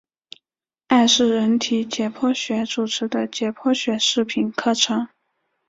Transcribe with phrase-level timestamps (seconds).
[0.87, 5.07] 艾氏人体解剖学主持的解剖学视频课程。